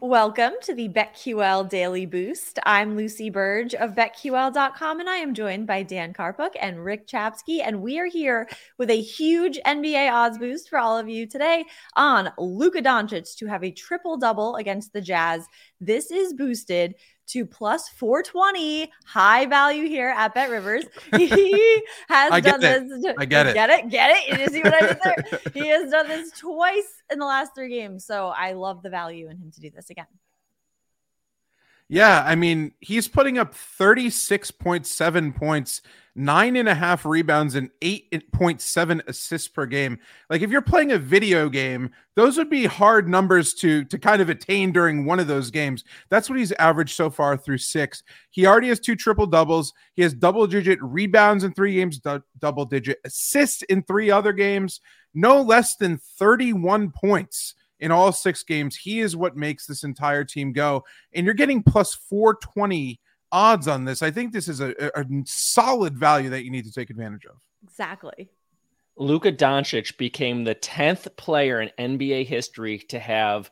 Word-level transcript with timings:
Welcome 0.00 0.52
to 0.62 0.74
the 0.74 0.88
BetQL 0.88 1.68
Daily 1.68 2.06
Boost. 2.06 2.60
I'm 2.64 2.94
Lucy 2.94 3.32
Burdge 3.32 3.74
of 3.74 3.96
BetQL.com, 3.96 5.00
and 5.00 5.10
I 5.10 5.16
am 5.16 5.34
joined 5.34 5.66
by 5.66 5.82
Dan 5.82 6.12
Karpuk 6.12 6.50
and 6.60 6.84
Rick 6.84 7.08
Chapsky. 7.08 7.62
And 7.64 7.82
we 7.82 7.98
are 7.98 8.06
here 8.06 8.48
with 8.78 8.90
a 8.90 9.00
huge 9.00 9.58
NBA 9.66 10.12
odds 10.12 10.38
boost 10.38 10.68
for 10.68 10.78
all 10.78 10.96
of 10.96 11.08
you 11.08 11.26
today 11.26 11.64
on 11.96 12.30
Luka 12.38 12.80
Doncic 12.80 13.36
to 13.38 13.46
have 13.46 13.64
a 13.64 13.72
triple 13.72 14.16
double 14.16 14.54
against 14.54 14.92
the 14.92 15.00
Jazz. 15.00 15.44
This 15.80 16.12
is 16.12 16.32
boosted 16.32 16.94
to 17.28 17.46
plus 17.46 17.88
420 17.88 18.90
high 19.04 19.46
value 19.46 19.86
here 19.86 20.08
at 20.16 20.34
Bet 20.34 20.50
Rivers. 20.50 20.84
He 21.16 21.82
has 22.08 22.42
done 22.42 22.62
it. 22.62 22.88
this. 22.88 23.14
I 23.18 23.24
get 23.24 23.46
it. 23.46 23.54
Get 23.54 23.70
it? 23.70 23.88
Get 23.90 24.10
it? 24.14 24.40
You 24.40 24.46
see 24.48 24.62
what 24.62 24.74
I 24.74 24.86
did 24.86 24.98
there? 25.02 25.40
he 25.54 25.68
has 25.68 25.90
done 25.90 26.08
this 26.08 26.30
twice 26.32 27.02
in 27.10 27.18
the 27.18 27.26
last 27.26 27.54
three 27.54 27.68
games. 27.68 28.04
So 28.04 28.28
I 28.28 28.52
love 28.52 28.82
the 28.82 28.90
value 28.90 29.28
in 29.28 29.36
him 29.36 29.50
to 29.50 29.60
do 29.60 29.70
this 29.70 29.90
again. 29.90 30.06
Yeah, 31.90 32.22
I 32.26 32.34
mean, 32.34 32.72
he's 32.80 33.08
putting 33.08 33.38
up 33.38 33.54
36.7 33.54 35.34
points, 35.34 35.80
nine 36.14 36.56
and 36.56 36.68
a 36.68 36.74
half 36.74 37.06
rebounds, 37.06 37.54
and 37.54 37.70
8.7 37.80 39.00
assists 39.08 39.48
per 39.48 39.64
game. 39.64 39.98
Like, 40.28 40.42
if 40.42 40.50
you're 40.50 40.60
playing 40.60 40.92
a 40.92 40.98
video 40.98 41.48
game, 41.48 41.88
those 42.14 42.36
would 42.36 42.50
be 42.50 42.66
hard 42.66 43.08
numbers 43.08 43.54
to, 43.54 43.84
to 43.84 43.98
kind 43.98 44.20
of 44.20 44.28
attain 44.28 44.70
during 44.70 45.06
one 45.06 45.18
of 45.18 45.28
those 45.28 45.50
games. 45.50 45.82
That's 46.10 46.28
what 46.28 46.38
he's 46.38 46.52
averaged 46.52 46.94
so 46.94 47.08
far 47.08 47.38
through 47.38 47.58
six. 47.58 48.02
He 48.28 48.46
already 48.46 48.68
has 48.68 48.80
two 48.80 48.94
triple 48.94 49.26
doubles. 49.26 49.72
He 49.94 50.02
has 50.02 50.12
double 50.12 50.46
digit 50.46 50.78
rebounds 50.82 51.42
in 51.42 51.54
three 51.54 51.76
games, 51.76 52.02
double 52.38 52.66
digit 52.66 52.98
assists 53.06 53.62
in 53.62 53.82
three 53.82 54.10
other 54.10 54.34
games, 54.34 54.82
no 55.14 55.40
less 55.40 55.76
than 55.76 55.96
31 56.18 56.90
points 56.90 57.54
in 57.80 57.90
all 57.90 58.12
six 58.12 58.42
games. 58.42 58.76
He 58.76 59.00
is 59.00 59.16
what 59.16 59.36
makes 59.36 59.66
this 59.66 59.84
entire 59.84 60.24
team 60.24 60.52
go. 60.52 60.84
And 61.12 61.24
you're 61.24 61.34
getting 61.34 61.62
plus 61.62 61.94
420 61.94 63.00
odds 63.30 63.68
on 63.68 63.84
this. 63.84 64.02
I 64.02 64.10
think 64.10 64.32
this 64.32 64.48
is 64.48 64.60
a, 64.60 64.74
a, 64.98 65.04
solid 65.24 65.96
value 65.96 66.30
that 66.30 66.44
you 66.44 66.50
need 66.50 66.64
to 66.64 66.72
take 66.72 66.90
advantage 66.90 67.26
of. 67.26 67.36
Exactly. 67.62 68.30
Luka 68.96 69.30
Doncic 69.30 69.96
became 69.96 70.42
the 70.42 70.56
10th 70.56 71.16
player 71.16 71.60
in 71.60 71.70
NBA 71.78 72.26
history 72.26 72.78
to 72.88 72.98
have 72.98 73.50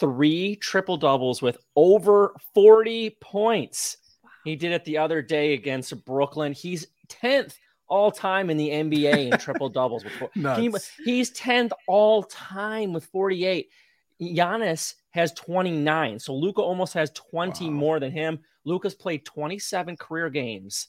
three 0.00 0.56
triple 0.56 0.96
doubles 0.96 1.40
with 1.40 1.58
over 1.76 2.34
40 2.54 3.16
points. 3.20 3.98
He 4.44 4.56
did 4.56 4.72
it 4.72 4.84
the 4.84 4.98
other 4.98 5.22
day 5.22 5.54
against 5.54 6.04
Brooklyn. 6.04 6.52
He's 6.52 6.86
10th 7.08 7.54
all 7.88 8.10
time 8.10 8.50
in 8.50 8.56
the 8.56 8.68
NBA 8.68 9.32
in 9.32 9.38
triple 9.38 9.68
doubles. 9.68 10.04
he, 10.34 10.72
he's 11.04 11.30
10th 11.32 11.72
all 11.86 12.22
time 12.22 12.92
with 12.92 13.04
48. 13.06 13.68
Giannis 14.20 14.94
has 15.10 15.32
29. 15.32 16.18
So 16.18 16.34
Luka 16.34 16.60
almost 16.60 16.94
has 16.94 17.10
20 17.10 17.66
wow. 17.66 17.70
more 17.70 18.00
than 18.00 18.12
him. 18.12 18.40
Luka's 18.64 18.94
played 18.94 19.24
27 19.24 19.96
career 19.96 20.30
games. 20.30 20.88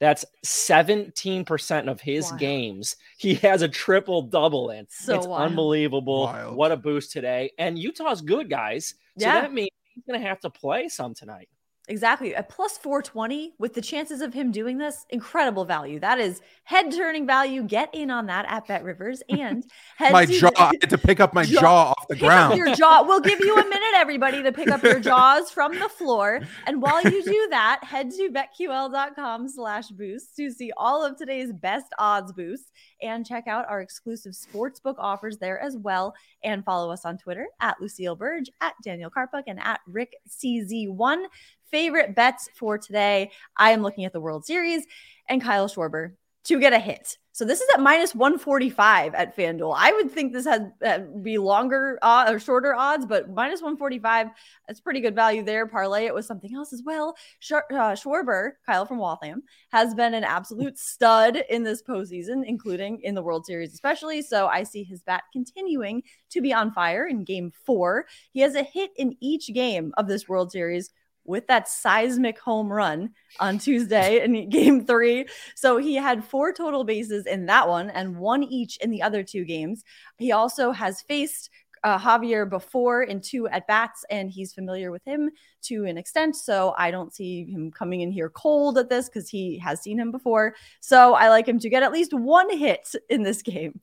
That's 0.00 0.24
17% 0.44 1.88
of 1.88 2.00
his 2.00 2.32
wow. 2.32 2.36
games. 2.36 2.96
He 3.18 3.34
has 3.34 3.62
a 3.62 3.68
triple 3.68 4.22
double 4.22 4.70
in. 4.70 4.86
So 4.90 5.16
it's 5.16 5.26
wild. 5.28 5.50
unbelievable. 5.50 6.24
Wild. 6.24 6.56
What 6.56 6.72
a 6.72 6.76
boost 6.76 7.12
today. 7.12 7.52
And 7.56 7.78
Utah's 7.78 8.20
good, 8.20 8.50
guys. 8.50 8.94
So 9.18 9.26
yeah. 9.26 9.42
that 9.42 9.52
means 9.52 9.70
he's 9.94 10.02
going 10.04 10.20
to 10.20 10.26
have 10.26 10.40
to 10.40 10.50
play 10.50 10.88
some 10.88 11.14
tonight. 11.14 11.48
Exactly. 11.88 12.32
At 12.32 12.48
plus 12.48 12.78
420 12.78 13.54
with 13.58 13.74
the 13.74 13.80
chances 13.80 14.20
of 14.20 14.32
him 14.32 14.52
doing 14.52 14.78
this, 14.78 15.04
incredible 15.10 15.64
value. 15.64 15.98
That 15.98 16.20
is 16.20 16.40
head 16.62 16.92
turning 16.92 17.26
value. 17.26 17.64
Get 17.64 17.92
in 17.92 18.08
on 18.08 18.26
that 18.26 18.44
at 18.48 18.68
Bet 18.68 18.84
Rivers 18.84 19.20
and 19.28 19.64
my 20.00 20.24
to, 20.24 20.32
jaw. 20.32 20.50
I 20.56 20.72
had 20.80 20.90
to 20.90 20.98
pick 20.98 21.18
up 21.18 21.34
my 21.34 21.44
jaw, 21.44 21.60
jaw 21.60 21.90
off 21.90 22.08
the 22.08 22.16
ground. 22.18 22.56
your 22.56 22.72
jaw. 22.76 23.02
We'll 23.02 23.20
give 23.20 23.40
you 23.40 23.54
a 23.56 23.64
minute, 23.64 23.94
everybody, 23.96 24.44
to 24.44 24.52
pick 24.52 24.68
up 24.68 24.84
your 24.84 25.00
jaws 25.00 25.50
from 25.50 25.76
the 25.76 25.88
floor. 25.88 26.40
And 26.66 26.80
while 26.80 27.02
you 27.02 27.24
do 27.24 27.48
that, 27.50 27.80
head 27.82 28.12
to 28.12 28.30
betql.com 28.30 29.48
slash 29.48 29.88
boost 29.88 30.36
to 30.36 30.52
see 30.52 30.70
all 30.76 31.04
of 31.04 31.16
today's 31.16 31.52
best 31.52 31.86
odds 31.98 32.32
boosts 32.32 32.70
and 33.02 33.26
check 33.26 33.48
out 33.48 33.68
our 33.68 33.80
exclusive 33.80 34.34
sportsbook 34.34 34.94
offers 34.98 35.38
there 35.38 35.58
as 35.58 35.76
well. 35.76 36.14
And 36.44 36.64
follow 36.64 36.92
us 36.92 37.04
on 37.04 37.18
Twitter 37.18 37.48
at 37.60 37.80
Lucille 37.80 38.16
Burdge, 38.16 38.50
at 38.60 38.74
Daniel 38.84 39.10
Karpuk, 39.10 39.44
and 39.48 39.58
at 39.60 39.80
Rick 39.88 40.14
CZ1 40.28 41.24
favorite 41.72 42.14
bets 42.14 42.48
for 42.54 42.78
today. 42.78 43.32
I 43.56 43.70
am 43.72 43.82
looking 43.82 44.04
at 44.04 44.12
the 44.12 44.20
World 44.20 44.44
Series 44.44 44.86
and 45.28 45.42
Kyle 45.42 45.68
Schwarber 45.68 46.12
to 46.44 46.60
get 46.60 46.72
a 46.72 46.78
hit. 46.78 47.18
So 47.34 47.46
this 47.46 47.62
is 47.62 47.68
at 47.72 47.80
minus 47.80 48.14
145 48.14 49.14
at 49.14 49.34
FanDuel. 49.34 49.74
I 49.74 49.90
would 49.92 50.10
think 50.10 50.34
this 50.34 50.44
had 50.44 50.70
uh, 50.84 50.98
be 51.22 51.38
longer 51.38 51.98
uh, 52.02 52.26
or 52.28 52.38
shorter 52.38 52.74
odds, 52.74 53.06
but 53.06 53.30
minus 53.30 53.62
145, 53.62 54.28
that's 54.68 54.82
pretty 54.82 55.00
good 55.00 55.14
value 55.14 55.42
there. 55.42 55.66
Parlay 55.66 56.04
it 56.04 56.14
with 56.14 56.26
something 56.26 56.54
else 56.54 56.74
as 56.74 56.82
well. 56.84 57.16
Sh- 57.38 57.52
uh, 57.52 57.94
Schwarber, 57.94 58.52
Kyle 58.66 58.84
from 58.84 58.98
Waltham, 58.98 59.44
has 59.70 59.94
been 59.94 60.12
an 60.12 60.24
absolute 60.24 60.78
stud 60.78 61.42
in 61.48 61.62
this 61.62 61.82
postseason, 61.82 62.42
including 62.44 63.00
in 63.00 63.14
the 63.14 63.22
World 63.22 63.46
Series, 63.46 63.72
especially. 63.72 64.20
So 64.20 64.48
I 64.48 64.62
see 64.62 64.84
his 64.84 65.02
bat 65.02 65.22
continuing 65.32 66.02
to 66.32 66.42
be 66.42 66.52
on 66.52 66.70
fire 66.70 67.06
in 67.06 67.24
game 67.24 67.50
four. 67.64 68.04
He 68.32 68.40
has 68.40 68.56
a 68.56 68.62
hit 68.62 68.90
in 68.96 69.16
each 69.20 69.54
game 69.54 69.94
of 69.96 70.06
this 70.06 70.28
World 70.28 70.52
Series 70.52 70.90
with 71.24 71.46
that 71.46 71.68
seismic 71.68 72.38
home 72.38 72.72
run 72.72 73.10
on 73.40 73.58
Tuesday 73.58 74.20
in 74.24 74.48
game 74.48 74.84
three. 74.84 75.26
So 75.54 75.78
he 75.78 75.94
had 75.94 76.24
four 76.24 76.52
total 76.52 76.84
bases 76.84 77.26
in 77.26 77.46
that 77.46 77.68
one 77.68 77.90
and 77.90 78.16
one 78.16 78.42
each 78.42 78.76
in 78.78 78.90
the 78.90 79.02
other 79.02 79.22
two 79.22 79.44
games. 79.44 79.84
He 80.18 80.32
also 80.32 80.72
has 80.72 81.02
faced 81.02 81.50
uh, 81.84 81.98
Javier 81.98 82.48
before 82.48 83.02
in 83.02 83.20
two 83.20 83.48
at 83.48 83.66
bats, 83.66 84.04
and 84.10 84.30
he's 84.30 84.52
familiar 84.52 84.90
with 84.90 85.04
him 85.04 85.30
to 85.62 85.84
an 85.84 85.98
extent. 85.98 86.36
So 86.36 86.74
I 86.78 86.90
don't 86.90 87.12
see 87.12 87.44
him 87.44 87.70
coming 87.70 88.02
in 88.02 88.12
here 88.12 88.30
cold 88.30 88.78
at 88.78 88.88
this 88.88 89.08
because 89.08 89.28
he 89.28 89.58
has 89.58 89.80
seen 89.80 89.98
him 89.98 90.10
before. 90.10 90.54
So 90.80 91.14
I 91.14 91.28
like 91.28 91.46
him 91.46 91.58
to 91.58 91.68
get 91.68 91.82
at 91.82 91.92
least 91.92 92.14
one 92.14 92.56
hit 92.56 92.94
in 93.08 93.22
this 93.22 93.42
game. 93.42 93.80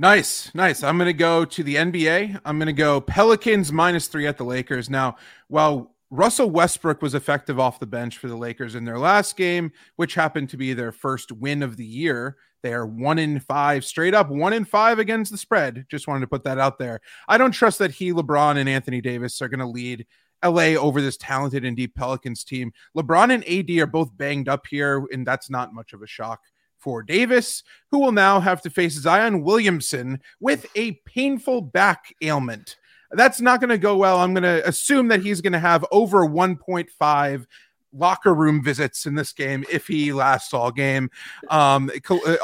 Nice, 0.00 0.54
nice. 0.54 0.84
I'm 0.84 0.96
going 0.96 1.06
to 1.06 1.12
go 1.12 1.44
to 1.44 1.62
the 1.64 1.74
NBA. 1.74 2.40
I'm 2.44 2.58
going 2.58 2.66
to 2.66 2.72
go 2.72 3.00
Pelicans 3.00 3.72
minus 3.72 4.06
three 4.06 4.28
at 4.28 4.36
the 4.36 4.44
Lakers. 4.44 4.88
Now, 4.88 5.16
while 5.48 5.92
Russell 6.10 6.50
Westbrook 6.50 7.02
was 7.02 7.14
effective 7.14 7.60
off 7.60 7.80
the 7.80 7.86
bench 7.86 8.16
for 8.16 8.28
the 8.28 8.36
Lakers 8.36 8.74
in 8.74 8.84
their 8.84 8.98
last 8.98 9.36
game, 9.36 9.70
which 9.96 10.14
happened 10.14 10.48
to 10.50 10.56
be 10.56 10.72
their 10.72 10.92
first 10.92 11.32
win 11.32 11.62
of 11.62 11.76
the 11.76 11.84
year. 11.84 12.36
They 12.62 12.72
are 12.72 12.86
one 12.86 13.18
in 13.18 13.40
five, 13.40 13.84
straight 13.84 14.14
up 14.14 14.30
one 14.30 14.54
in 14.54 14.64
five 14.64 14.98
against 14.98 15.30
the 15.30 15.38
spread. 15.38 15.84
Just 15.90 16.08
wanted 16.08 16.20
to 16.20 16.26
put 16.28 16.44
that 16.44 16.58
out 16.58 16.78
there. 16.78 17.00
I 17.28 17.36
don't 17.36 17.52
trust 17.52 17.78
that 17.80 17.92
he, 17.92 18.12
LeBron, 18.12 18.56
and 18.56 18.68
Anthony 18.68 19.00
Davis 19.00 19.42
are 19.42 19.48
going 19.48 19.60
to 19.60 19.66
lead 19.66 20.06
LA 20.42 20.74
over 20.76 21.02
this 21.02 21.16
talented 21.18 21.64
and 21.64 21.76
deep 21.76 21.94
Pelicans 21.94 22.42
team. 22.42 22.72
LeBron 22.96 23.32
and 23.32 23.48
AD 23.48 23.70
are 23.78 23.86
both 23.86 24.16
banged 24.16 24.48
up 24.48 24.66
here, 24.66 25.04
and 25.12 25.26
that's 25.26 25.50
not 25.50 25.74
much 25.74 25.92
of 25.92 26.02
a 26.02 26.06
shock 26.06 26.40
for 26.78 27.02
Davis, 27.02 27.62
who 27.90 27.98
will 27.98 28.12
now 28.12 28.40
have 28.40 28.62
to 28.62 28.70
face 28.70 28.94
Zion 28.94 29.42
Williamson 29.42 30.20
with 30.40 30.66
a 30.74 30.92
painful 31.04 31.60
back 31.60 32.14
ailment. 32.22 32.76
That's 33.10 33.40
not 33.40 33.60
going 33.60 33.70
to 33.70 33.78
go 33.78 33.96
well. 33.96 34.18
I'm 34.18 34.34
going 34.34 34.42
to 34.42 34.66
assume 34.68 35.08
that 35.08 35.22
he's 35.22 35.40
going 35.40 35.54
to 35.54 35.58
have 35.58 35.84
over 35.90 36.26
1.5 36.26 37.46
locker 37.92 38.34
room 38.34 38.62
visits 38.62 39.06
in 39.06 39.14
this 39.14 39.32
game 39.32 39.64
if 39.70 39.86
he 39.86 40.12
lasts 40.12 40.52
all 40.52 40.70
game. 40.70 41.10
Um, 41.50 41.90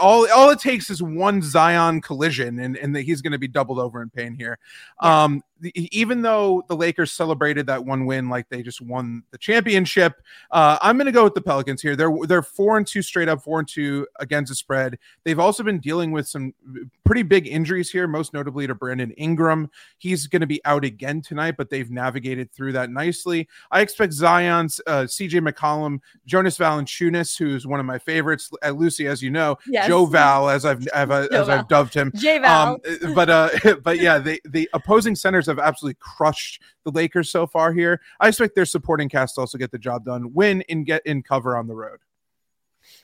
all 0.00 0.30
all 0.30 0.50
it 0.50 0.58
takes 0.58 0.90
is 0.90 1.02
one 1.02 1.42
Zion 1.42 2.00
collision, 2.00 2.58
and 2.60 2.76
and 2.76 2.96
he's 2.96 3.20
going 3.20 3.32
to 3.32 3.38
be 3.38 3.48
doubled 3.48 3.78
over 3.78 4.02
in 4.02 4.10
pain 4.10 4.34
here. 4.34 4.58
Um, 5.00 5.42
even 5.74 6.20
though 6.22 6.62
the 6.68 6.76
Lakers 6.76 7.12
celebrated 7.12 7.66
that 7.66 7.84
one 7.84 8.06
win 8.06 8.28
like 8.28 8.48
they 8.48 8.62
just 8.62 8.80
won 8.80 9.22
the 9.30 9.38
championship, 9.38 10.20
uh, 10.50 10.78
I'm 10.82 10.96
going 10.96 11.06
to 11.06 11.12
go 11.12 11.24
with 11.24 11.34
the 11.34 11.40
Pelicans 11.40 11.80
here. 11.80 11.96
They're 11.96 12.14
they're 12.26 12.42
four 12.42 12.76
and 12.76 12.86
two 12.86 13.02
straight 13.02 13.28
up, 13.28 13.42
four 13.42 13.58
and 13.60 13.68
two 13.68 14.06
against 14.20 14.50
the 14.50 14.56
spread. 14.56 14.98
They've 15.24 15.38
also 15.38 15.62
been 15.62 15.78
dealing 15.78 16.12
with 16.12 16.28
some 16.28 16.54
pretty 17.04 17.22
big 17.22 17.46
injuries 17.46 17.90
here, 17.90 18.06
most 18.06 18.32
notably 18.32 18.66
to 18.66 18.74
Brandon 18.74 19.12
Ingram. 19.12 19.70
He's 19.98 20.26
going 20.26 20.40
to 20.40 20.46
be 20.46 20.60
out 20.64 20.84
again 20.84 21.22
tonight, 21.22 21.54
but 21.56 21.70
they've 21.70 21.90
navigated 21.90 22.52
through 22.52 22.72
that 22.72 22.90
nicely. 22.90 23.48
I 23.70 23.80
expect 23.80 24.12
Zion's 24.12 24.80
uh, 24.86 25.06
C.J. 25.06 25.33
McCollum, 25.40 26.00
Jonas 26.26 26.58
Valanciunas, 26.58 27.36
who's 27.38 27.66
one 27.66 27.80
of 27.80 27.86
my 27.86 27.98
favorites, 27.98 28.50
uh, 28.64 28.70
Lucy, 28.70 29.06
as 29.06 29.22
you 29.22 29.30
know, 29.30 29.56
yes. 29.66 29.86
Joe 29.86 30.06
Val, 30.06 30.48
as 30.48 30.64
I've, 30.64 30.86
I've 30.94 31.10
as 31.10 31.28
Val. 31.28 31.50
I've 31.50 31.68
dubbed 31.68 31.94
him, 31.94 32.12
J 32.14 32.38
Val. 32.38 32.72
Um, 32.72 33.14
but 33.14 33.30
uh, 33.30 33.50
but 33.82 33.98
yeah, 33.98 34.18
the 34.18 34.40
the 34.44 34.68
opposing 34.72 35.14
centers 35.14 35.46
have 35.46 35.58
absolutely 35.58 35.98
crushed 36.00 36.62
the 36.84 36.90
Lakers 36.90 37.30
so 37.30 37.46
far 37.46 37.72
here. 37.72 38.00
I 38.20 38.28
expect 38.28 38.54
their 38.54 38.66
supporting 38.66 39.08
cast 39.08 39.36
to 39.36 39.42
also 39.42 39.58
get 39.58 39.70
the 39.70 39.78
job 39.78 40.04
done, 40.04 40.32
win 40.32 40.62
and 40.68 40.86
get 40.86 41.04
in 41.06 41.22
cover 41.22 41.56
on 41.56 41.66
the 41.66 41.74
road. 41.74 41.98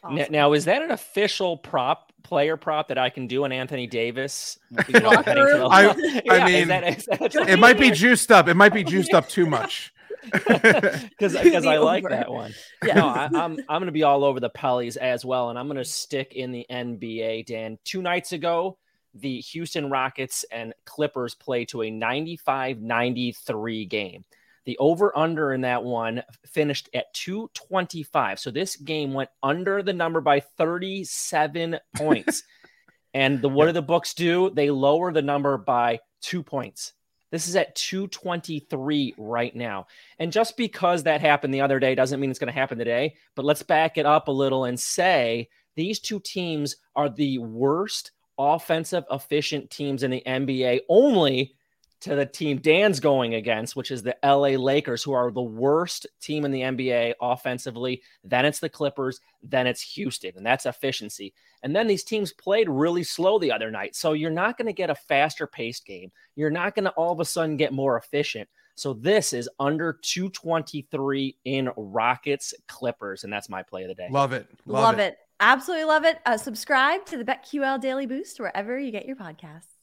Awesome. 0.02 0.32
Now, 0.32 0.52
is 0.52 0.64
that 0.64 0.82
an 0.82 0.90
official 0.90 1.56
prop 1.56 2.12
player 2.22 2.56
prop 2.56 2.88
that 2.88 2.98
I 2.98 3.10
can 3.10 3.26
do 3.26 3.44
on 3.44 3.52
Anthony 3.52 3.86
Davis? 3.86 4.58
You 4.88 5.00
know, 5.00 5.10
I, 5.10 6.22
I 6.30 6.44
mean, 6.44 6.62
is 6.62 6.68
that, 6.68 6.84
is 6.84 7.06
that 7.06 7.48
it 7.48 7.58
might 7.58 7.78
be 7.78 7.90
juiced 7.90 8.30
up. 8.30 8.48
It 8.48 8.54
might 8.54 8.72
be 8.72 8.82
juiced 8.82 9.14
up 9.14 9.28
too 9.28 9.46
much. 9.46 9.92
Because 10.22 11.36
because 11.42 11.66
I 11.66 11.78
like 11.78 12.08
that 12.08 12.30
one. 12.30 12.54
Yeah. 12.84 12.94
No, 12.94 13.08
I, 13.08 13.24
am 13.26 13.36
I'm, 13.36 13.52
I'm 13.68 13.80
going 13.80 13.86
to 13.86 13.92
be 13.92 14.02
all 14.02 14.24
over 14.24 14.40
the 14.40 14.50
Pellies 14.50 14.96
as 14.96 15.24
well, 15.24 15.50
and 15.50 15.58
I'm 15.58 15.66
going 15.66 15.78
to 15.78 15.84
stick 15.84 16.34
in 16.34 16.52
the 16.52 16.66
NBA. 16.70 17.46
Dan, 17.46 17.78
two 17.84 18.02
nights 18.02 18.32
ago, 18.32 18.78
the 19.14 19.40
Houston 19.40 19.90
Rockets 19.90 20.44
and 20.50 20.74
Clippers 20.84 21.34
play 21.34 21.64
to 21.66 21.82
a 21.82 21.90
95 21.90 22.80
93 22.80 23.86
game. 23.86 24.24
The 24.66 24.76
over 24.78 25.16
under 25.16 25.52
in 25.52 25.62
that 25.62 25.82
one 25.82 26.22
finished 26.46 26.90
at 26.94 27.12
225. 27.14 28.38
So 28.38 28.50
this 28.50 28.76
game 28.76 29.14
went 29.14 29.30
under 29.42 29.82
the 29.82 29.92
number 29.92 30.20
by 30.20 30.40
37 30.40 31.78
points. 31.96 32.42
and 33.14 33.40
the 33.40 33.48
what 33.48 33.66
do 33.66 33.72
the 33.72 33.82
books 33.82 34.14
do? 34.14 34.50
They 34.50 34.70
lower 34.70 35.12
the 35.12 35.22
number 35.22 35.56
by 35.56 36.00
two 36.20 36.42
points. 36.42 36.92
This 37.30 37.46
is 37.46 37.56
at 37.56 37.74
223 37.76 39.14
right 39.16 39.54
now. 39.54 39.86
And 40.18 40.32
just 40.32 40.56
because 40.56 41.04
that 41.04 41.20
happened 41.20 41.54
the 41.54 41.60
other 41.60 41.78
day 41.78 41.94
doesn't 41.94 42.18
mean 42.18 42.30
it's 42.30 42.38
going 42.38 42.52
to 42.52 42.58
happen 42.58 42.78
today. 42.78 43.14
But 43.36 43.44
let's 43.44 43.62
back 43.62 43.98
it 43.98 44.06
up 44.06 44.28
a 44.28 44.32
little 44.32 44.64
and 44.64 44.78
say 44.78 45.48
these 45.76 46.00
two 46.00 46.20
teams 46.20 46.76
are 46.96 47.08
the 47.08 47.38
worst 47.38 48.12
offensive 48.38 49.04
efficient 49.10 49.70
teams 49.70 50.02
in 50.02 50.10
the 50.10 50.22
NBA 50.26 50.80
only 50.88 51.54
to 52.00 52.14
the 52.14 52.26
team 52.26 52.58
Dan's 52.58 53.00
going 53.00 53.34
against, 53.34 53.76
which 53.76 53.90
is 53.90 54.02
the 54.02 54.16
LA 54.24 54.56
Lakers, 54.58 55.02
who 55.02 55.12
are 55.12 55.30
the 55.30 55.42
worst 55.42 56.06
team 56.20 56.44
in 56.44 56.50
the 56.50 56.62
NBA 56.62 57.14
offensively. 57.20 58.02
Then 58.24 58.44
it's 58.44 58.58
the 58.58 58.68
Clippers, 58.68 59.20
then 59.42 59.66
it's 59.66 59.82
Houston, 59.82 60.32
and 60.36 60.44
that's 60.44 60.66
efficiency. 60.66 61.34
And 61.62 61.76
then 61.76 61.86
these 61.86 62.04
teams 62.04 62.32
played 62.32 62.68
really 62.68 63.02
slow 63.02 63.38
the 63.38 63.52
other 63.52 63.70
night. 63.70 63.94
So 63.94 64.14
you're 64.14 64.30
not 64.30 64.56
going 64.56 64.66
to 64.66 64.72
get 64.72 64.90
a 64.90 64.94
faster 64.94 65.46
paced 65.46 65.84
game. 65.84 66.10
You're 66.36 66.50
not 66.50 66.74
going 66.74 66.84
to 66.84 66.90
all 66.92 67.12
of 67.12 67.20
a 67.20 67.24
sudden 67.24 67.56
get 67.56 67.72
more 67.72 67.98
efficient. 67.98 68.48
So 68.76 68.94
this 68.94 69.34
is 69.34 69.48
under 69.58 69.98
223 70.00 71.36
in 71.44 71.70
Rockets 71.76 72.54
Clippers, 72.66 73.24
and 73.24 73.32
that's 73.32 73.50
my 73.50 73.62
play 73.62 73.82
of 73.82 73.88
the 73.88 73.94
day. 73.94 74.08
Love 74.10 74.32
it. 74.32 74.46
Love, 74.64 74.82
Love 74.82 74.98
it. 74.98 75.12
it. 75.12 75.18
Absolutely 75.38 75.84
love 75.84 76.04
it. 76.04 76.18
Uh, 76.24 76.36
subscribe 76.36 77.04
to 77.06 77.18
the 77.18 77.24
BetQL 77.24 77.80
Daily 77.80 78.06
Boost 78.06 78.40
wherever 78.40 78.78
you 78.78 78.90
get 78.90 79.06
your 79.06 79.16
podcasts. 79.16 79.79